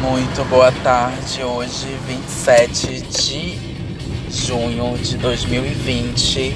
Muito 0.00 0.44
boa 0.50 0.72
tarde, 0.72 1.44
hoje 1.44 1.86
27 2.08 3.00
de 3.02 3.77
junho 4.30 4.96
de 4.98 5.16
2020. 5.16 6.54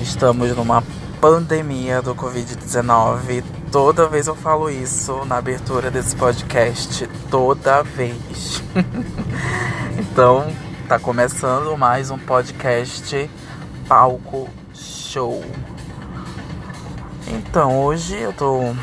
Estamos 0.00 0.54
numa 0.56 0.82
pandemia 1.20 2.00
do 2.00 2.14
Covid-19. 2.14 3.42
Toda 3.72 4.08
vez 4.08 4.26
eu 4.26 4.36
falo 4.36 4.70
isso 4.70 5.24
na 5.24 5.38
abertura 5.38 5.90
desse 5.90 6.14
podcast, 6.14 7.08
toda 7.30 7.82
vez. 7.82 8.62
então, 9.98 10.46
tá 10.88 10.98
começando 10.98 11.76
mais 11.76 12.10
um 12.10 12.18
podcast 12.18 13.28
Palco 13.88 14.48
Show. 14.74 15.44
Então, 17.26 17.80
hoje 17.80 18.16
eu 18.16 18.32
tô 18.32 18.74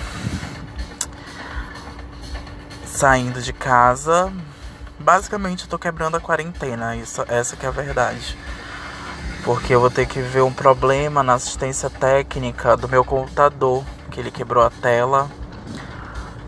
saindo 2.86 3.42
de 3.42 3.54
casa. 3.54 4.32
Basicamente 5.08 5.64
eu 5.64 5.70
tô 5.70 5.80
quebrando 5.80 6.18
a 6.18 6.20
quarentena, 6.20 6.94
isso, 6.94 7.24
essa 7.30 7.56
que 7.56 7.66
é 7.66 7.70
a 7.70 7.72
verdade. 7.72 8.38
Porque 9.46 9.74
eu 9.74 9.80
vou 9.80 9.90
ter 9.90 10.06
que 10.06 10.20
ver 10.20 10.42
um 10.42 10.52
problema 10.52 11.24
na 11.24 11.36
assistência 11.36 11.90
técnica 11.90 12.76
do 12.76 12.90
meu 12.90 13.06
computador, 13.06 13.86
que 14.12 14.20
ele 14.20 14.30
quebrou 14.30 14.66
a 14.66 14.70
tela. 14.70 15.30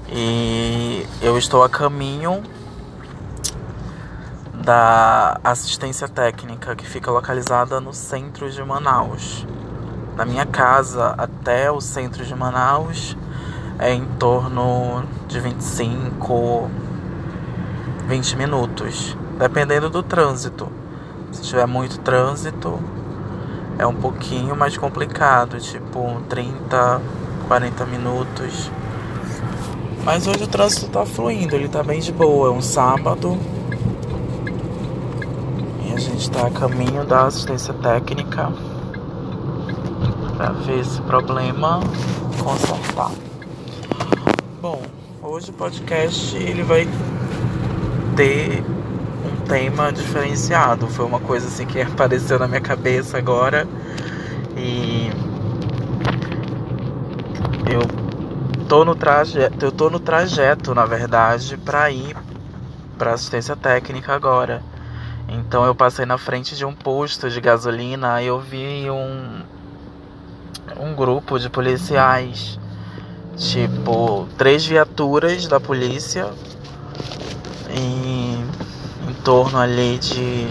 E 0.09 1.07
eu 1.21 1.37
estou 1.37 1.63
a 1.63 1.69
caminho 1.69 2.43
da 4.55 5.39
assistência 5.41 6.09
técnica 6.09 6.75
que 6.75 6.85
fica 6.85 7.09
localizada 7.09 7.79
no 7.79 7.93
centro 7.93 8.51
de 8.51 8.61
Manaus. 8.61 9.47
Da 10.17 10.25
minha 10.25 10.45
casa 10.45 11.15
até 11.17 11.71
o 11.71 11.79
centro 11.79 12.25
de 12.25 12.35
Manaus 12.35 13.15
é 13.79 13.93
em 13.93 14.03
torno 14.17 15.05
de 15.29 15.39
25, 15.39 16.69
20 18.09 18.37
minutos, 18.37 19.15
dependendo 19.37 19.87
do 19.87 20.01
trânsito. 20.01 20.67
Se 21.31 21.43
tiver 21.43 21.67
muito 21.67 21.99
trânsito, 21.99 22.79
é 23.77 23.85
um 23.85 23.93
pouquinho 23.93 24.55
mais 24.55 24.75
complicado, 24.75 25.59
tipo 25.59 26.19
30, 26.27 27.01
40 27.47 27.85
minutos. 27.85 28.71
Mas 30.03 30.25
hoje 30.25 30.43
o 30.43 30.47
trânsito 30.47 30.87
tá 30.87 31.05
fluindo, 31.05 31.55
ele 31.55 31.69
tá 31.69 31.83
bem 31.83 31.99
de 31.99 32.11
boa. 32.11 32.47
É 32.47 32.51
um 32.51 32.63
sábado. 32.63 33.37
E 35.85 35.93
a 35.93 35.99
gente 35.99 36.31
tá 36.31 36.47
a 36.47 36.49
caminho 36.49 37.05
da 37.05 37.27
assistência 37.27 37.75
técnica 37.75 38.51
para 40.35 40.51
ver 40.53 40.79
esse 40.79 40.99
problema 41.03 41.79
consertar. 42.43 43.11
Bom, 44.59 44.81
hoje 45.21 45.51
o 45.51 45.53
podcast 45.53 46.35
ele 46.35 46.63
vai 46.63 46.87
ter 48.19 48.61
um 49.25 49.45
tema 49.45 49.93
diferenciado. 49.93 50.87
Foi 50.87 51.05
uma 51.05 51.21
coisa 51.21 51.47
assim 51.47 51.65
que 51.65 51.79
apareceu 51.81 52.37
na 52.37 52.49
minha 52.49 52.59
cabeça 52.59 53.17
agora 53.17 53.65
e 54.57 55.09
eu 57.71 57.79
tô 58.67 58.83
no 58.83 58.93
trajeto, 58.93 59.65
eu 59.65 59.71
tô 59.71 59.89
no 59.89 60.01
trajeto, 60.01 60.75
na 60.75 60.85
verdade, 60.85 61.55
para 61.55 61.89
ir 61.89 62.13
para 62.97 63.13
assistência 63.13 63.55
técnica 63.55 64.13
agora. 64.13 64.61
Então 65.29 65.63
eu 65.63 65.73
passei 65.73 66.05
na 66.05 66.17
frente 66.17 66.57
de 66.57 66.65
um 66.65 66.73
posto 66.73 67.29
de 67.29 67.39
gasolina 67.39 68.21
e 68.21 68.27
eu 68.27 68.37
vi 68.37 68.89
um 68.89 69.43
um 70.77 70.93
grupo 70.93 71.39
de 71.39 71.49
policiais 71.49 72.59
Tipo, 73.37 74.27
três 74.37 74.65
viaturas 74.65 75.47
da 75.47 75.61
polícia 75.61 76.29
em, 77.71 78.43
em 79.09 79.13
torno 79.23 79.59
ali 79.59 79.97
de 79.97 80.47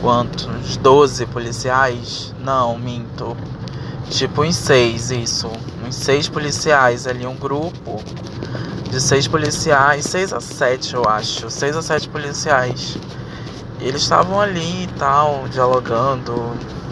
quantos? 0.00 0.76
12 0.76 1.26
policiais? 1.26 2.34
Não, 2.40 2.78
minto. 2.78 3.36
Tipo, 4.08 4.44
em 4.44 4.52
seis, 4.52 5.10
isso. 5.10 5.50
Uns 5.86 5.94
seis 5.94 6.28
policiais 6.28 7.06
ali, 7.06 7.26
um 7.26 7.36
grupo 7.36 8.02
de 8.90 9.00
seis 9.00 9.28
policiais, 9.28 10.04
seis 10.04 10.32
a 10.32 10.40
sete, 10.40 10.94
eu 10.94 11.04
acho. 11.08 11.48
Seis 11.50 11.76
a 11.76 11.82
sete 11.82 12.08
policiais. 12.08 12.96
eles 13.80 14.02
estavam 14.02 14.40
ali 14.40 14.84
e 14.84 14.88
tal, 14.98 15.48
dialogando, 15.48 16.34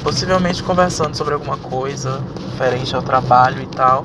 possivelmente 0.03 0.62
conversando 0.62 1.14
sobre 1.14 1.34
alguma 1.34 1.56
coisa 1.56 2.22
referente 2.50 2.94
ao 2.94 3.03
trabalho 3.03 3.62
e 3.62 3.66
tal 3.66 4.04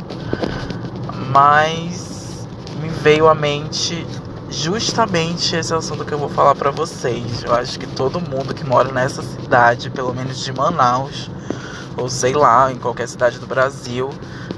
mas 1.33 2.47
me 2.79 2.89
veio 2.89 3.27
à 3.27 3.33
mente 3.33 4.05
justamente 4.53 5.55
esse 5.55 5.73
assunto 5.73 6.05
que 6.05 6.13
eu 6.13 6.19
vou 6.19 6.29
falar 6.29 6.53
para 6.53 6.69
vocês. 6.69 7.43
Eu 7.43 7.53
acho 7.55 7.79
que 7.79 7.87
todo 7.87 8.21
mundo 8.21 8.53
que 8.53 8.63
mora 8.63 8.91
nessa 8.91 9.23
cidade, 9.23 9.89
pelo 9.89 10.13
menos 10.13 10.37
de 10.43 10.53
Manaus, 10.53 11.29
ou 11.97 12.07
sei 12.07 12.33
lá, 12.33 12.71
em 12.71 12.77
qualquer 12.77 13.07
cidade 13.07 13.39
do 13.39 13.47
Brasil, 13.47 14.11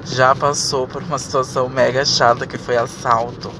já 0.05 0.35
passou 0.35 0.85
por 0.87 1.01
uma 1.01 1.17
situação 1.17 1.69
mega 1.69 2.03
chata 2.05 2.45
que 2.45 2.57
foi 2.57 2.75
assalto. 2.75 3.51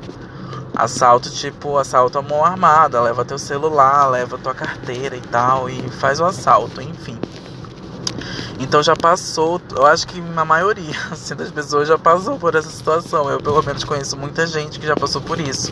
Assalto 0.76 1.30
tipo 1.30 1.78
assalto 1.78 2.20
à 2.20 2.22
mão 2.22 2.44
armada, 2.44 3.02
leva 3.02 3.24
teu 3.24 3.38
celular, 3.38 4.10
leva 4.10 4.38
tua 4.38 4.54
carteira 4.54 5.16
e 5.16 5.22
tal, 5.22 5.70
e 5.70 5.90
faz 5.90 6.20
o 6.20 6.26
assalto, 6.26 6.82
enfim. 6.82 7.18
Então 8.60 8.82
já 8.82 8.96
passou, 8.96 9.62
eu 9.76 9.86
acho 9.86 10.08
que 10.08 10.22
a 10.36 10.46
maioria 10.46 10.96
assim, 11.12 11.36
das 11.36 11.52
pessoas 11.52 11.88
já 11.88 11.98
passou 11.98 12.38
por 12.38 12.56
essa 12.56 12.70
situação. 12.70 13.30
Eu 13.30 13.40
pelo 13.40 13.62
menos 13.64 13.84
conheço 13.84 14.18
muita 14.18 14.48
gente 14.48 14.80
que 14.80 14.88
já 14.88 14.96
passou 14.96 15.22
por 15.22 15.40
isso. 15.40 15.72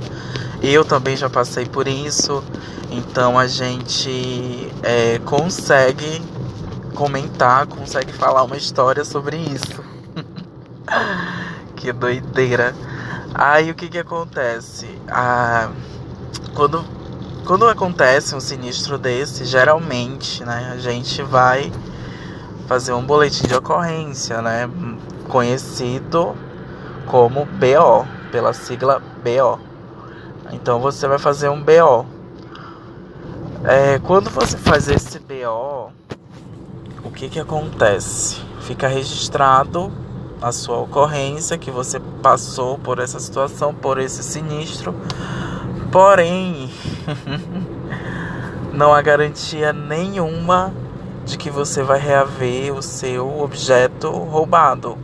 Eu 0.61 0.83
também 0.83 1.15
já 1.15 1.29
passei 1.29 1.65
por 1.65 1.87
isso. 1.87 2.43
Então 2.91 3.39
a 3.39 3.47
gente 3.47 4.71
é, 4.83 5.19
consegue 5.19 6.21
comentar, 6.93 7.65
consegue 7.67 8.13
falar 8.13 8.43
uma 8.43 8.57
história 8.57 9.03
sobre 9.03 9.37
isso. 9.37 9.83
que 11.75 11.91
doideira. 11.91 12.75
Aí 13.33 13.71
o 13.71 13.75
que 13.75 13.87
que 13.89 13.97
acontece? 13.97 14.87
Ah, 15.07 15.71
quando, 16.53 16.85
quando 17.45 17.67
acontece 17.67 18.35
um 18.35 18.39
sinistro 18.39 18.97
desse, 18.97 19.43
geralmente, 19.43 20.43
né, 20.43 20.71
a 20.71 20.77
gente 20.77 21.23
vai 21.23 21.71
fazer 22.67 22.93
um 22.93 23.03
boletim 23.03 23.47
de 23.47 23.55
ocorrência, 23.55 24.41
né? 24.41 24.69
Conhecido 25.27 26.35
como 27.07 27.45
BO, 27.45 28.07
pela 28.31 28.53
sigla 28.53 29.01
BO. 29.23 29.59
Então 30.51 30.79
você 30.79 31.07
vai 31.07 31.19
fazer 31.19 31.49
um 31.49 31.61
BO. 31.61 32.05
É, 33.63 33.99
quando 33.99 34.29
você 34.29 34.57
faz 34.57 34.87
esse 34.87 35.19
BO, 35.19 35.91
o 37.03 37.11
que 37.11 37.29
que 37.29 37.39
acontece? 37.39 38.41
Fica 38.61 38.87
registrado 38.87 39.91
a 40.41 40.51
sua 40.51 40.79
ocorrência 40.79 41.57
que 41.57 41.71
você 41.71 41.99
passou 42.21 42.77
por 42.77 42.99
essa 42.99 43.19
situação, 43.19 43.73
por 43.73 43.97
esse 43.97 44.21
sinistro. 44.21 44.93
Porém, 45.91 46.69
não 48.73 48.93
há 48.93 49.01
garantia 49.01 49.71
nenhuma 49.71 50.73
de 51.25 51.37
que 51.37 51.49
você 51.49 51.83
vai 51.83 51.99
reaver 51.99 52.73
o 52.73 52.81
seu 52.81 53.41
objeto 53.41 54.09
roubado, 54.09 54.97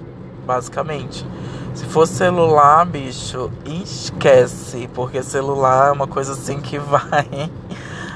basicamente. 0.46 1.26
Se 1.74 1.86
for 1.86 2.06
celular, 2.08 2.86
bicho, 2.86 3.50
esquece, 3.66 4.90
porque 4.94 5.24
celular 5.24 5.90
é 5.90 5.92
uma 5.92 6.08
coisa 6.08 6.34
assim 6.34 6.60
que 6.60 6.78
vai. 6.80 7.50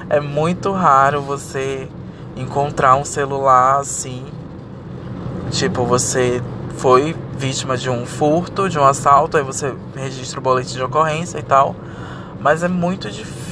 É 0.10 0.20
muito 0.20 0.72
raro 0.72 1.22
você 1.22 1.88
encontrar 2.36 2.96
um 2.96 3.06
celular 3.06 3.80
assim. 3.80 4.26
Tipo, 5.52 5.86
você 5.86 6.42
foi 6.78 7.16
vítima 7.38 7.78
de 7.78 7.90
um 7.90 8.06
furto, 8.06 8.68
de 8.68 8.78
um 8.78 8.84
assalto, 8.84 9.38
aí 9.38 9.44
você 9.44 9.74
registra 9.96 10.40
o 10.40 10.44
boletim 10.44 10.76
de 10.76 10.84
ocorrência 10.84 11.38
e 11.40 11.44
tal. 11.44 11.76
Mas 12.40 12.64
é 12.64 12.68
muito 12.68 13.10
difícil, 13.10 13.43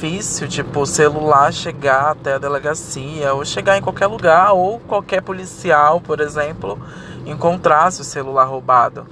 tipo, 0.48 0.80
o 0.80 0.86
celular 0.86 1.52
chegar 1.52 2.10
até 2.10 2.34
a 2.34 2.38
delegacia, 2.38 3.32
ou 3.34 3.44
chegar 3.44 3.78
em 3.78 3.82
qualquer 3.82 4.06
lugar, 4.06 4.52
ou 4.52 4.78
qualquer 4.80 5.22
policial, 5.22 6.00
por 6.00 6.20
exemplo, 6.20 6.78
encontrasse 7.24 8.00
o 8.00 8.04
celular 8.04 8.44
roubado. 8.44 9.06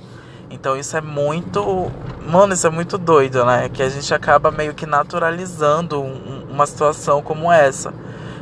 Então 0.50 0.76
isso 0.76 0.96
é 0.96 1.00
muito. 1.00 1.90
Mano, 2.26 2.52
isso 2.52 2.66
é 2.66 2.70
muito 2.70 2.98
doido, 2.98 3.44
né? 3.44 3.68
Que 3.68 3.82
a 3.82 3.88
gente 3.88 4.12
acaba 4.12 4.50
meio 4.50 4.74
que 4.74 4.84
naturalizando 4.84 6.00
um, 6.02 6.46
uma 6.50 6.66
situação 6.66 7.22
como 7.22 7.50
essa. 7.50 7.94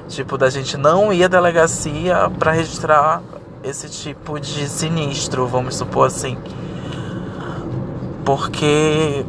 Tipo, 0.08 0.38
da 0.38 0.48
gente 0.48 0.76
não 0.78 1.12
ir 1.12 1.24
à 1.24 1.28
delegacia 1.28 2.30
para 2.38 2.52
registrar 2.52 3.22
esse 3.62 3.90
tipo 3.90 4.40
de 4.40 4.66
sinistro, 4.68 5.46
vamos 5.46 5.76
supor 5.76 6.06
assim. 6.06 6.38
Porque 8.24 9.24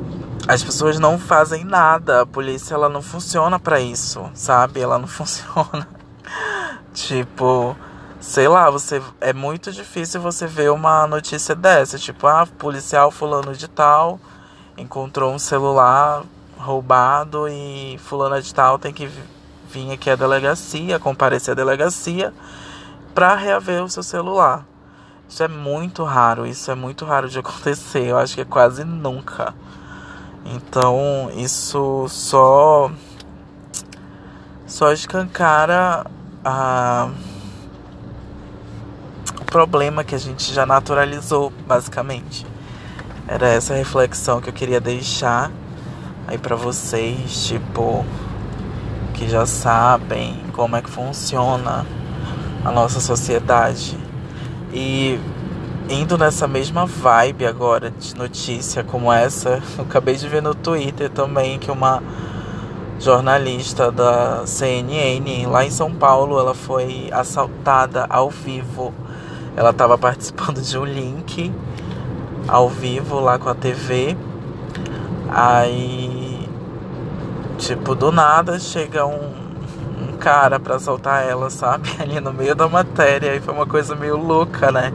as 0.50 0.64
pessoas 0.64 0.98
não 0.98 1.20
fazem 1.20 1.64
nada, 1.64 2.22
a 2.22 2.26
polícia 2.26 2.74
ela 2.74 2.90
não 2.90 3.04
funciona 3.04 3.60
para 3.60 3.80
isso, 3.80 4.28
sabe? 4.34 4.80
Ela 4.80 4.98
não 4.98 5.06
funciona. 5.08 5.88
tipo, 6.92 7.78
sei 8.20 8.48
lá, 8.48 8.68
você 8.72 9.00
é 9.22 9.32
muito 9.32 9.72
difícil 9.72 10.20
você 10.20 10.48
ver 10.48 10.72
uma 10.72 11.06
notícia 11.06 11.54
dessa, 11.54 12.00
tipo, 12.00 12.26
ah, 12.26 12.48
policial 12.58 13.12
fulano 13.12 13.54
de 13.54 13.68
tal 13.68 14.20
encontrou 14.76 15.32
um 15.32 15.38
celular 15.38 16.24
roubado 16.58 17.48
e 17.48 18.00
fulano 18.00 18.42
de 18.42 18.52
tal 18.52 18.80
tem 18.80 18.92
que 18.92 19.08
vir 19.70 19.92
aqui 19.92 20.10
à 20.10 20.16
delegacia, 20.16 20.98
comparecer 20.98 21.52
à 21.52 21.56
delegacia 21.56 22.34
para 23.14 23.36
reaver 23.36 23.84
o 23.84 23.90
seu 23.90 24.02
celular. 24.02 24.66
Isso 25.28 25.44
é 25.44 25.48
muito 25.48 26.04
raro, 26.04 26.48
isso 26.48 26.72
é 26.72 26.76
muito 26.76 27.06
raro 27.06 27.30
de 27.30 27.38
acontecer. 27.38 28.08
Eu 28.08 28.18
acho 28.18 28.34
que 28.34 28.42
é 28.42 28.46
quase 28.46 28.84
nunca. 28.84 29.54
Então, 30.46 31.30
isso 31.36 32.08
só 32.10 32.92
só 34.66 34.92
escancara 34.92 36.06
a 36.44 37.10
o 39.42 39.46
problema 39.46 40.04
que 40.04 40.14
a 40.14 40.18
gente 40.18 40.54
já 40.54 40.66
naturalizou, 40.66 41.52
basicamente. 41.68 42.46
Era 43.28 43.48
essa 43.48 43.74
reflexão 43.74 44.42
que 44.42 44.50
eu 44.50 44.54
queria 44.54 44.80
deixar 44.80 45.52
aí 46.28 46.38
para 46.38 46.56
vocês, 46.56 47.48
tipo, 47.48 48.06
que 49.16 49.28
já 49.28 49.46
sabem 49.46 50.40
como 50.54 50.76
é 50.76 50.82
que 50.82 50.90
funciona 50.90 51.86
a 52.64 52.72
nossa 52.72 53.00
sociedade. 53.00 53.98
E 54.72 55.20
indo 55.90 56.18
nessa 56.18 56.48
mesma 56.48 56.86
vibe 56.86 57.46
agora 57.46 57.92
de 57.92 58.16
notícia 58.16 58.84
como 58.84 59.12
essa, 59.12 59.62
eu 59.78 59.84
acabei 59.84 60.16
de 60.16 60.28
ver 60.28 60.42
no 60.42 60.54
Twitter 60.54 61.10
também 61.10 61.58
que 61.58 61.72
uma 61.72 62.02
jornalista 63.00 63.92
da 63.92 64.46
CNN 64.46 65.46
lá 65.48 65.66
em 65.66 65.72
São 65.72 65.94
Paulo, 65.94 66.40
ela 66.40 66.54
foi 66.54 67.10
assaltada 67.12 68.06
ao 68.10 68.30
vivo. 68.30 68.94
Ela 69.56 69.72
estava 69.72 69.98
participando 70.00 70.62
de 70.62 70.78
um 70.78 70.86
link 70.86 71.52
ao 72.48 72.70
vivo 72.70 73.20
lá 73.20 73.40
com 73.40 73.50
a 73.50 73.56
TV. 73.56 74.16
Aí 75.30 76.20
Tipo, 77.60 77.94
do 77.94 78.10
nada 78.10 78.58
chega 78.58 79.06
um, 79.06 79.34
um 80.02 80.18
cara 80.18 80.58
pra 80.62 80.80
soltar 80.80 81.28
ela, 81.28 81.50
sabe? 81.50 81.90
Ali 82.00 82.20
no 82.22 82.32
meio 82.34 82.56
da 82.56 82.70
matéria. 82.70 83.36
E 83.36 83.42
foi 83.42 83.54
uma 83.54 83.66
coisa 83.66 83.96
meio 83.96 84.16
louca, 84.16 84.72
né? 84.72 84.94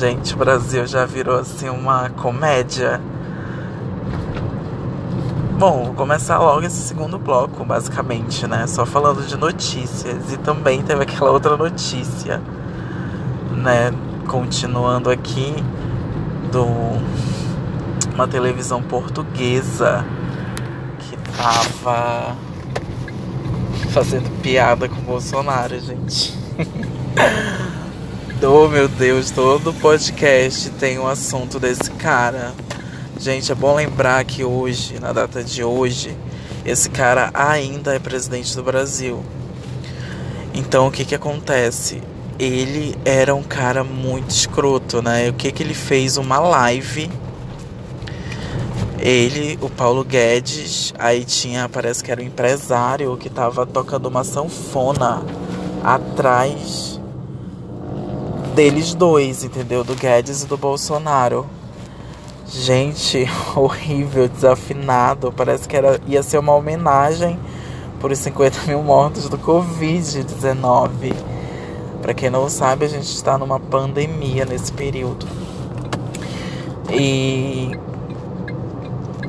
Gente, 0.00 0.32
o 0.32 0.38
Brasil 0.38 0.86
já 0.86 1.04
virou 1.04 1.38
assim 1.38 1.68
uma 1.68 2.08
comédia. 2.08 2.98
Bom, 5.58 5.84
vou 5.84 5.92
começar 5.92 6.38
logo 6.38 6.62
esse 6.62 6.80
segundo 6.80 7.18
bloco, 7.18 7.62
basicamente, 7.66 8.46
né? 8.46 8.66
Só 8.66 8.86
falando 8.86 9.26
de 9.26 9.36
notícias. 9.36 10.32
E 10.32 10.38
também 10.38 10.82
teve 10.82 11.02
aquela 11.02 11.30
outra 11.30 11.54
notícia, 11.54 12.40
né? 13.52 13.92
Continuando 14.26 15.10
aqui, 15.10 15.54
do 16.50 16.64
uma 18.14 18.26
televisão 18.26 18.82
portuguesa 18.82 20.02
tava 21.36 22.36
fazendo 23.90 24.30
piada 24.40 24.88
com 24.88 24.96
o 24.96 25.02
Bolsonaro, 25.02 25.78
gente. 25.78 26.34
oh 28.42 28.68
meu 28.68 28.88
Deus, 28.88 29.30
todo 29.30 29.72
podcast 29.74 30.70
tem 30.70 30.98
um 30.98 31.06
assunto 31.06 31.60
desse 31.60 31.90
cara. 31.92 32.52
Gente, 33.18 33.52
é 33.52 33.54
bom 33.54 33.74
lembrar 33.74 34.24
que 34.24 34.42
hoje, 34.42 34.98
na 34.98 35.12
data 35.12 35.44
de 35.44 35.62
hoje, 35.62 36.16
esse 36.64 36.88
cara 36.88 37.30
ainda 37.34 37.94
é 37.94 37.98
presidente 37.98 38.54
do 38.56 38.62
Brasil. 38.62 39.22
Então 40.54 40.86
o 40.86 40.90
que 40.90 41.04
que 41.04 41.14
acontece? 41.14 42.02
Ele 42.38 42.96
era 43.04 43.34
um 43.34 43.42
cara 43.42 43.84
muito 43.84 44.30
escroto, 44.30 45.02
né? 45.02 45.28
O 45.28 45.34
que 45.34 45.52
que 45.52 45.62
ele 45.62 45.74
fez? 45.74 46.16
Uma 46.16 46.38
live 46.38 47.10
ele, 48.98 49.58
o 49.62 49.70
Paulo 49.70 50.04
Guedes, 50.04 50.92
aí 50.98 51.24
tinha, 51.24 51.68
parece 51.70 52.04
que 52.04 52.12
era 52.12 52.20
um 52.20 52.24
empresário 52.24 53.16
que 53.16 53.30
tava 53.30 53.64
tocando 53.64 54.06
uma 54.06 54.24
sanfona 54.24 55.22
atrás 55.82 56.99
deles 58.50 58.94
dois, 58.94 59.44
entendeu? 59.44 59.82
Do 59.84 59.94
Guedes 59.94 60.42
e 60.42 60.46
do 60.46 60.56
Bolsonaro. 60.56 61.46
Gente, 62.46 63.26
horrível, 63.54 64.28
desafinado. 64.28 65.32
Parece 65.32 65.68
que 65.68 65.76
era, 65.76 66.00
ia 66.06 66.22
ser 66.22 66.38
uma 66.38 66.54
homenagem 66.54 67.38
por 68.00 68.10
os 68.10 68.18
50 68.18 68.66
mil 68.66 68.82
mortos 68.82 69.28
do 69.28 69.38
Covid-19. 69.38 71.14
Para 72.02 72.14
quem 72.14 72.30
não 72.30 72.48
sabe, 72.48 72.86
a 72.86 72.88
gente 72.88 73.12
está 73.12 73.36
numa 73.38 73.60
pandemia 73.60 74.44
nesse 74.44 74.72
período. 74.72 75.26
E 76.90 77.70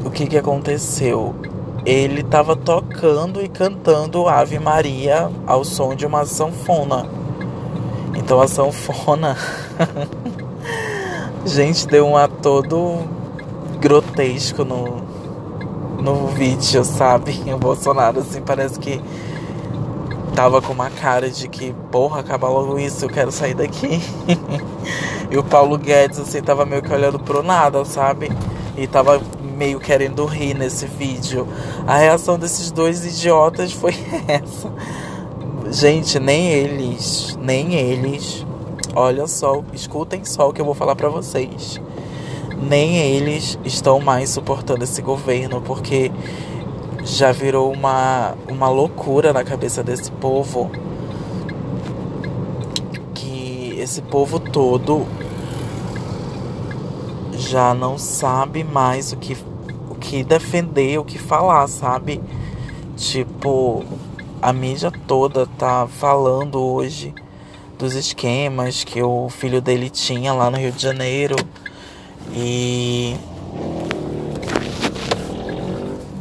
o 0.04 0.10
que 0.10 0.26
que 0.26 0.38
aconteceu? 0.38 1.36
Ele 1.86 2.22
estava 2.22 2.56
tocando 2.56 3.42
e 3.42 3.48
cantando 3.48 4.28
Ave 4.28 4.58
Maria 4.58 5.30
ao 5.46 5.64
som 5.64 5.94
de 5.94 6.06
uma 6.06 6.26
sanfona. 6.26 7.21
Então 8.24 8.40
a 8.40 8.48
sanfona, 8.48 9.36
gente, 11.44 11.88
deu 11.88 12.06
um 12.06 12.16
ar 12.16 12.30
todo 12.30 13.00
grotesco 13.80 14.64
no, 14.64 15.02
no 16.00 16.28
vídeo, 16.28 16.86
sabe? 16.86 17.42
O 17.52 17.58
Bolsonaro, 17.58 18.20
assim, 18.20 18.40
parece 18.40 18.80
que 18.80 19.02
tava 20.36 20.62
com 20.62 20.72
uma 20.72 20.92
cara 20.92 21.32
de 21.32 21.48
que, 21.48 21.74
porra, 21.92 22.20
acaba 22.20 22.48
logo 22.48 22.78
isso, 22.78 23.06
eu 23.06 23.10
quero 23.10 23.32
sair 23.32 23.56
daqui. 23.56 24.00
e 25.32 25.38
o 25.38 25.44
Paulo 25.44 25.76
Guedes, 25.80 26.20
assim, 26.20 26.44
tava 26.44 26.64
meio 26.64 26.84
que 26.84 26.94
olhando 26.94 27.20
pro 27.20 27.42
nada, 27.42 27.84
sabe? 27.84 28.32
E 28.78 28.86
tava 28.86 29.20
meio 29.58 29.80
querendo 29.80 30.24
rir 30.26 30.54
nesse 30.54 30.86
vídeo. 30.86 31.48
A 31.88 31.98
reação 31.98 32.38
desses 32.38 32.72
dois 32.72 33.04
idiotas 33.04 33.74
foi 33.74 33.96
essa. 34.28 34.72
Gente, 35.70 36.20
nem 36.20 36.48
eles, 36.48 37.38
nem 37.42 37.76
eles. 37.76 38.46
Olha 38.96 39.28
só, 39.28 39.64
escutem 39.74 40.26
só 40.26 40.50
o 40.50 40.54
que 40.54 40.60
eu 40.60 40.66
vou 40.66 40.74
falar 40.74 40.96
para 40.96 41.10
vocês. 41.10 41.80
Nem 42.62 42.98
eles 42.98 43.58
estão 43.64 44.00
mais 44.00 44.30
suportando 44.30 44.84
esse 44.84 45.02
governo, 45.02 45.62
porque 45.62 46.12
já 47.04 47.32
virou 47.32 47.72
uma, 47.72 48.36
uma 48.50 48.70
loucura 48.70 49.34
na 49.34 49.44
cabeça 49.44 49.84
desse 49.84 50.12
povo. 50.12 50.72
Que 53.14 53.76
esse 53.80 54.02
povo 54.02 54.40
todo 54.40 55.06
já 57.38 57.74
não 57.74 57.98
sabe 57.98 58.64
mais 58.64 59.12
o 59.12 59.18
que 59.18 59.36
que 60.02 60.24
defender, 60.24 60.98
o 60.98 61.06
que 61.06 61.18
falar, 61.18 61.68
sabe? 61.68 62.22
Tipo, 62.98 63.86
a 64.42 64.52
mídia 64.52 64.92
toda 65.08 65.46
tá 65.46 65.88
falando 65.88 66.60
hoje 66.60 67.14
dos 67.78 67.94
esquemas 67.94 68.84
que 68.84 69.02
o 69.02 69.30
filho 69.30 69.62
dele 69.62 69.90
tinha 69.90 70.34
lá 70.34 70.50
no 70.50 70.58
Rio 70.58 70.72
de 70.72 70.82
Janeiro. 70.82 71.36
E 72.32 73.16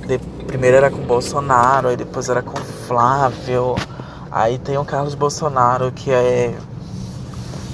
de, 0.06 0.18
primeiro 0.46 0.76
era 0.76 0.90
com 0.90 0.98
Bolsonaro, 0.98 1.88
aí 1.88 1.96
depois 1.96 2.28
era 2.28 2.42
com 2.42 2.56
Flávio. 2.56 3.74
Aí 4.30 4.58
tem 4.58 4.76
o 4.76 4.84
Carlos 4.84 5.14
Bolsonaro, 5.14 5.90
que 5.90 6.10
é 6.10 6.54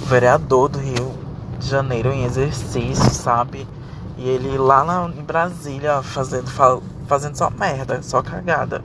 vereador 0.06 0.68
do 0.68 0.78
Rio 0.78 1.12
de 1.58 1.68
Janeiro 1.68 2.12
em 2.12 2.24
exercício, 2.24 3.10
sabe? 3.10 3.66
E 4.16 4.28
ele 4.28 4.56
lá 4.56 4.84
na, 4.84 5.08
em 5.08 5.22
Brasília 5.22 6.02
fazendo, 6.02 6.48
fazendo 7.06 7.36
só 7.36 7.50
merda, 7.50 8.00
só 8.02 8.22
cagada. 8.22 8.82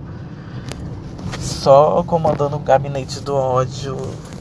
Só 1.61 2.01
comandando 2.07 2.55
o 2.55 2.59
gabinete 2.59 3.19
do 3.19 3.35
ódio, 3.35 3.95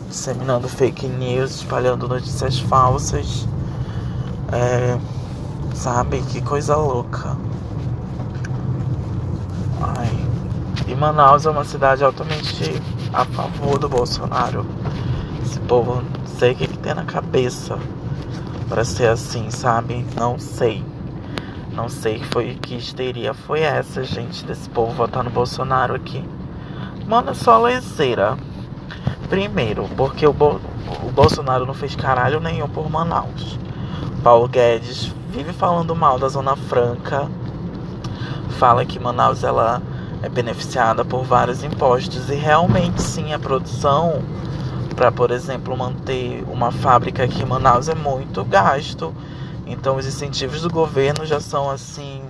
disseminando 0.09 0.67
fake 0.67 1.07
news, 1.07 1.57
espalhando 1.57 2.09
notícias 2.09 2.59
falsas. 2.61 3.47
É, 4.51 4.99
sabe? 5.75 6.23
Que 6.23 6.41
coisa 6.41 6.75
louca. 6.77 7.37
Ai. 9.83 10.27
E 10.89 10.95
Manaus 10.95 11.45
é 11.45 11.51
uma 11.51 11.63
cidade 11.63 12.03
altamente 12.03 12.81
a 13.13 13.27
favor 13.27 13.79
do 13.79 13.87
Bolsonaro. 13.87 14.65
Esse 15.43 15.61
povo 15.61 15.97
não 15.97 16.27
sei 16.39 16.53
o 16.53 16.57
que, 16.57 16.69
que 16.69 16.79
tem 16.79 16.95
na 16.95 17.05
cabeça 17.05 17.79
para 18.67 18.83
ser 18.83 19.09
assim, 19.09 19.51
sabe? 19.51 20.07
Não 20.17 20.39
sei. 20.39 20.83
Não 21.75 21.91
sei 21.91 22.25
foi 22.31 22.55
que 22.55 22.77
histeria 22.77 23.35
foi 23.35 23.61
essa, 23.61 24.03
gente, 24.05 24.43
desse 24.47 24.71
povo 24.71 24.95
votar 24.95 25.23
no 25.23 25.29
Bolsonaro 25.29 25.95
aqui. 25.95 26.25
Mano, 27.11 27.35
só 27.35 27.61
lezeira. 27.61 28.39
Primeiro, 29.29 29.89
porque 29.97 30.25
o, 30.25 30.33
Bo 30.33 30.61
o 31.03 31.11
Bolsonaro 31.11 31.67
não 31.67 31.75
fez 31.75 31.97
caralho 31.97 32.39
nenhum 32.39 32.69
por 32.69 32.89
Manaus. 32.89 33.59
Paulo 34.23 34.47
Guedes 34.47 35.13
vive 35.29 35.53
falando 35.53 35.97
mal 35.97 36.21
da 36.21 36.29
Zona 36.29 36.55
Franca. 36.55 37.29
Fala 38.51 38.85
que 38.85 39.01
Manaus 39.01 39.43
ela 39.43 39.83
é 40.23 40.29
beneficiada 40.29 41.05
por 41.05 41.25
vários 41.25 41.65
impostos 41.65 42.31
e 42.31 42.37
realmente 42.37 43.03
sim 43.03 43.33
a 43.33 43.41
produção 43.41 44.23
para, 44.95 45.11
por 45.11 45.33
exemplo, 45.33 45.77
manter 45.77 46.45
uma 46.47 46.71
fábrica 46.71 47.25
aqui 47.25 47.43
em 47.43 47.47
Manaus 47.47 47.89
é 47.89 47.95
muito 47.97 48.45
gasto. 48.45 49.13
Então 49.67 49.97
os 49.97 50.07
incentivos 50.07 50.63
do 50.63 50.71
governo 50.71 51.27
já 51.27 51.41
são 51.41 51.69
assim 51.71 52.23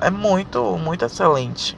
é 0.00 0.08
muito, 0.08 0.78
muito 0.78 1.04
excelente. 1.04 1.76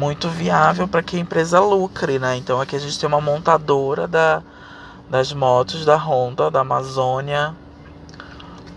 Muito 0.00 0.30
viável 0.30 0.88
para 0.88 1.02
que 1.02 1.18
a 1.18 1.20
empresa 1.20 1.60
lucre, 1.60 2.18
né? 2.18 2.34
Então 2.34 2.58
aqui 2.58 2.74
a 2.74 2.78
gente 2.78 2.98
tem 2.98 3.06
uma 3.06 3.20
montadora 3.20 4.08
da, 4.08 4.42
das 5.10 5.30
motos 5.30 5.84
da 5.84 5.94
Honda, 5.94 6.50
da 6.50 6.60
Amazônia, 6.60 7.54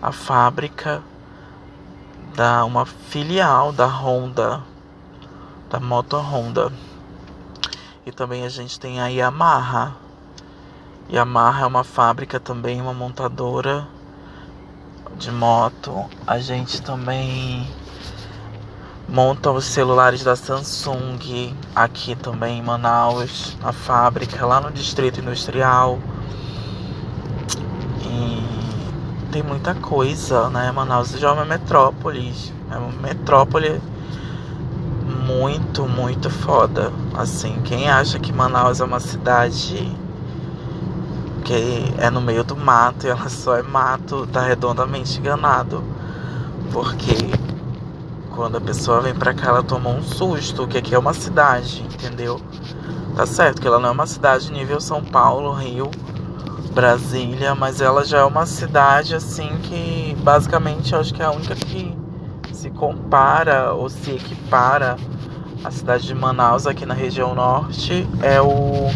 a 0.02 0.12
fábrica 0.12 1.02
da 2.34 2.62
uma 2.66 2.84
filial 2.84 3.72
da 3.72 3.86
Honda, 3.86 4.60
da 5.70 5.80
moto 5.80 6.18
Honda. 6.18 6.70
E 8.04 8.12
também 8.12 8.44
a 8.44 8.50
gente 8.50 8.78
tem 8.78 9.00
a 9.00 9.06
Yamaha. 9.06 9.94
Yamaha 11.10 11.62
é 11.62 11.66
uma 11.66 11.84
fábrica 11.84 12.38
também, 12.38 12.82
uma 12.82 12.92
montadora 12.92 13.88
de 15.16 15.32
moto. 15.32 16.04
A 16.26 16.38
gente 16.38 16.82
também 16.82 17.66
monta 19.08 19.50
os 19.50 19.64
celulares 19.64 20.24
da 20.24 20.34
Samsung 20.34 21.54
aqui 21.74 22.14
também 22.16 22.58
em 22.58 22.62
Manaus, 22.62 23.56
na 23.62 23.72
fábrica, 23.72 24.44
lá 24.46 24.60
no 24.60 24.70
distrito 24.70 25.20
industrial. 25.20 25.98
E 28.02 29.30
tem 29.30 29.42
muita 29.42 29.74
coisa, 29.74 30.48
né? 30.50 30.70
Manaus 30.72 31.10
já 31.10 31.28
é 31.28 31.32
uma 31.32 31.44
metrópole. 31.44 32.32
É 32.70 32.76
uma 32.76 32.92
metrópole 33.00 33.80
muito, 35.26 35.86
muito 35.86 36.30
foda. 36.30 36.92
Assim, 37.14 37.60
quem 37.64 37.88
acha 37.88 38.18
que 38.18 38.32
Manaus 38.32 38.80
é 38.80 38.84
uma 38.84 39.00
cidade 39.00 39.96
que 41.44 41.94
é 41.98 42.08
no 42.08 42.22
meio 42.22 42.42
do 42.42 42.56
mato 42.56 43.06
e 43.06 43.10
ela 43.10 43.28
só 43.28 43.56
é 43.56 43.62
mato, 43.62 44.26
tá 44.26 44.40
redondamente 44.40 45.18
enganado. 45.18 45.84
Porque 46.72 47.14
quando 48.34 48.56
a 48.56 48.60
pessoa 48.60 49.00
vem 49.00 49.14
pra 49.14 49.32
cá, 49.32 49.48
ela 49.48 49.62
toma 49.62 49.90
um 49.90 50.02
susto, 50.02 50.66
que 50.66 50.76
aqui 50.76 50.94
é 50.94 50.98
uma 50.98 51.14
cidade, 51.14 51.82
entendeu? 51.82 52.40
Tá 53.16 53.26
certo 53.26 53.60
que 53.60 53.66
ela 53.66 53.78
não 53.78 53.90
é 53.90 53.92
uma 53.92 54.06
cidade 54.06 54.52
nível 54.52 54.80
São 54.80 55.02
Paulo, 55.02 55.52
Rio, 55.52 55.90
Brasília, 56.72 57.54
mas 57.54 57.80
ela 57.80 58.04
já 58.04 58.18
é 58.18 58.24
uma 58.24 58.44
cidade 58.44 59.14
assim 59.14 59.48
que 59.62 60.16
basicamente 60.20 60.94
acho 60.94 61.14
que 61.14 61.22
é 61.22 61.24
a 61.24 61.30
única 61.30 61.54
que 61.54 61.96
se 62.52 62.70
compara 62.70 63.72
ou 63.72 63.88
se 63.88 64.10
equipara 64.10 64.96
à 65.62 65.70
cidade 65.70 66.06
de 66.06 66.14
Manaus 66.14 66.66
aqui 66.66 66.84
na 66.84 66.94
região 66.94 67.34
norte 67.34 68.06
é 68.20 68.40
o 68.40 68.90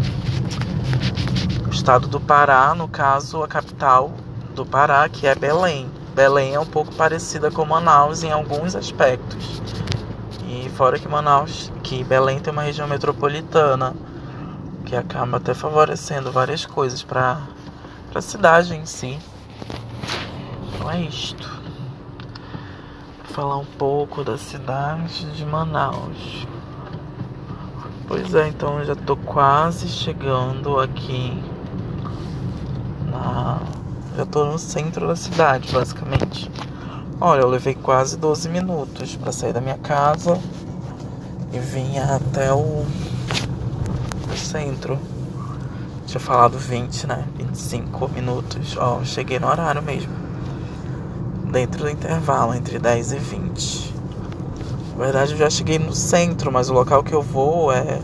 estado 1.71 2.07
do 2.07 2.19
Pará, 2.19 2.75
no 2.75 2.87
caso, 2.87 3.41
a 3.41 3.47
capital 3.47 4.11
do 4.53 4.65
Pará, 4.65 5.07
que 5.07 5.25
é 5.25 5.33
Belém. 5.33 5.98
Belém 6.19 6.53
é 6.53 6.59
um 6.59 6.65
pouco 6.65 6.93
parecida 6.95 7.49
com 7.49 7.63
Manaus 7.63 8.23
em 8.23 8.31
alguns 8.33 8.75
aspectos. 8.75 9.61
E 10.49 10.67
fora 10.71 10.99
que 10.99 11.07
Manaus, 11.07 11.71
que 11.81 12.03
Belém 12.03 12.39
tem 12.39 12.51
uma 12.51 12.63
região 12.63 12.85
metropolitana, 12.89 13.95
que 14.85 14.97
acaba 14.97 15.37
até 15.37 15.53
favorecendo 15.53 16.29
várias 16.29 16.65
coisas 16.65 17.01
para 17.03 17.39
a 18.13 18.21
cidade 18.21 18.75
em 18.75 18.85
si. 18.85 19.17
Então 20.67 20.91
é 20.91 20.99
isto. 21.03 21.49
Vou 23.23 23.33
falar 23.33 23.55
um 23.55 23.65
pouco 23.65 24.21
da 24.21 24.37
cidade 24.37 25.31
de 25.31 25.45
Manaus. 25.45 26.45
Pois 28.09 28.35
é, 28.35 28.49
então 28.49 28.79
eu 28.79 28.83
já 28.83 28.95
tô 28.95 29.15
quase 29.15 29.87
chegando 29.87 30.81
aqui 30.81 31.41
na. 33.09 33.78
Já 34.19 34.25
tô 34.25 34.43
no 34.43 34.59
centro 34.59 35.07
da 35.07 35.15
cidade, 35.15 35.71
basicamente. 35.71 36.51
Olha, 37.21 37.39
eu 37.39 37.47
levei 37.47 37.73
quase 37.73 38.17
12 38.17 38.49
minutos 38.49 39.15
para 39.15 39.31
sair 39.31 39.53
da 39.53 39.61
minha 39.61 39.77
casa 39.77 40.37
e 41.53 41.57
vim 41.57 41.97
até 41.99 42.51
o, 42.51 42.85
o 44.29 44.35
centro. 44.35 44.99
Tinha 46.05 46.19
falado 46.19 46.57
20, 46.57 47.07
né? 47.07 47.23
25 47.37 48.09
minutos. 48.09 48.75
Ó, 48.75 49.01
cheguei 49.05 49.39
no 49.39 49.47
horário 49.47 49.81
mesmo. 49.81 50.11
Dentro 51.49 51.83
do 51.83 51.89
intervalo, 51.89 52.53
entre 52.53 52.77
10 52.77 53.13
e 53.13 53.17
20. 53.19 53.93
Na 54.97 55.05
verdade, 55.05 55.31
eu 55.31 55.37
já 55.37 55.49
cheguei 55.49 55.79
no 55.79 55.95
centro, 55.95 56.51
mas 56.51 56.69
o 56.69 56.73
local 56.73 57.05
que 57.05 57.13
eu 57.13 57.21
vou 57.21 57.71
é. 57.71 58.01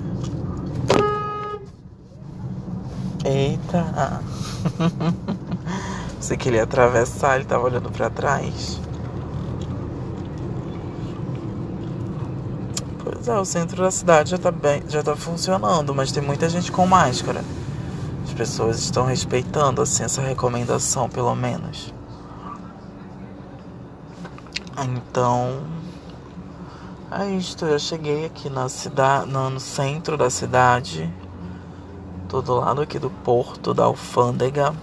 Eita! 3.26 4.22
Sei 6.20 6.36
que 6.38 6.50
ele 6.50 6.58
ia 6.58 6.64
atravessar, 6.64 7.36
ele 7.36 7.46
tava 7.46 7.66
olhando 7.66 7.92
para 7.92 8.10
trás. 8.10 8.80
Pois 13.04 13.28
é, 13.28 13.38
o 13.38 13.46
centro 13.46 13.84
da 13.84 13.92
cidade 13.92 14.32
já 14.32 14.38
tá 14.38 14.52
bem, 14.52 14.84
já 14.88 15.04
tá 15.04 15.16
funcionando, 15.16 15.94
mas 15.94 16.12
tem 16.12 16.24
muita 16.24 16.50
gente 16.50 16.72
com 16.72 16.86
máscara. 16.88 17.44
As 18.24 18.34
pessoas 18.34 18.80
estão 18.80 19.06
respeitando 19.06 19.82
assim 19.82 20.04
essa 20.04 20.22
recomendação, 20.22 21.08
pelo 21.08 21.36
menos. 21.36 21.94
Então, 24.78 25.62
é 27.12 27.30
isto. 27.32 27.66
Eu 27.66 27.78
cheguei 27.80 28.26
aqui 28.26 28.50
na 28.50 28.68
cidade, 28.68 29.32
no 29.32 29.60
centro 29.60 30.18
da 30.18 30.30
cidade 30.30 31.14
Tô 32.28 32.42
do 32.42 32.56
lado 32.56 32.82
aqui 32.82 32.98
do 32.98 33.10
porto 33.10 33.74
da 33.74 33.84
alfândega. 33.84 34.74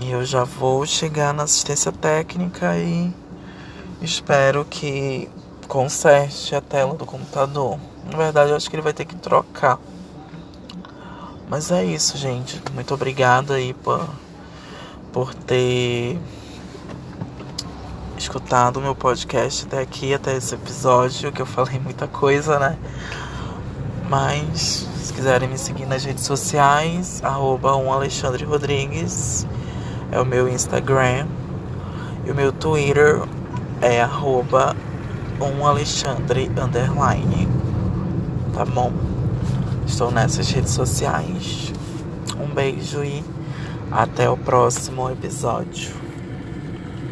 E 0.00 0.10
eu 0.10 0.24
já 0.24 0.44
vou 0.44 0.84
chegar 0.84 1.32
na 1.32 1.44
assistência 1.44 1.92
técnica 1.92 2.76
e 2.76 3.12
espero 4.02 4.64
que 4.64 5.28
conserte 5.68 6.54
a 6.54 6.60
tela 6.60 6.94
do 6.94 7.06
computador. 7.06 7.78
Na 8.10 8.16
verdade, 8.16 8.50
eu 8.50 8.56
acho 8.56 8.68
que 8.68 8.76
ele 8.76 8.82
vai 8.82 8.92
ter 8.92 9.04
que 9.04 9.16
trocar. 9.16 9.78
Mas 11.48 11.70
é 11.70 11.84
isso, 11.84 12.18
gente. 12.18 12.60
Muito 12.72 12.92
obrigado 12.92 13.52
aí 13.52 13.72
por, 13.74 14.08
por 15.12 15.34
ter 15.34 16.18
escutado 18.16 18.78
o 18.78 18.80
meu 18.80 18.94
podcast 18.94 19.66
até 19.66 19.80
aqui, 19.80 20.14
até 20.14 20.36
esse 20.36 20.54
episódio, 20.54 21.30
que 21.32 21.42
eu 21.42 21.46
falei 21.46 21.78
muita 21.78 22.06
coisa, 22.06 22.58
né? 22.58 22.78
Mas 24.08 24.86
se 24.96 25.12
quiserem 25.12 25.48
me 25.48 25.58
seguir 25.58 25.86
nas 25.86 26.04
redes 26.04 26.24
sociais, 26.24 27.22
arroba 27.22 27.76
um 27.76 27.92
Alexandre 27.92 28.44
Rodrigues 28.44 29.46
é 30.10 30.20
o 30.20 30.24
meu 30.24 30.48
Instagram. 30.48 31.26
E 32.24 32.30
o 32.30 32.34
meu 32.34 32.52
Twitter 32.52 33.20
é 33.80 34.00
arroba 34.00 34.74
um 35.40 35.66
Alexandre 35.66 36.50
underline. 36.56 37.48
Tá 38.54 38.64
bom? 38.64 38.92
Estou 39.86 40.10
nessas 40.10 40.50
redes 40.50 40.72
sociais. 40.72 41.72
Um 42.40 42.52
beijo 42.54 43.04
e 43.04 43.22
até 43.90 44.28
o 44.28 44.36
próximo 44.36 45.10
episódio. 45.10 46.03